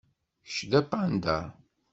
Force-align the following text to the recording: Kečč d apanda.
Kečč 0.45 0.57
d 0.71 0.71
apanda. 0.79 1.37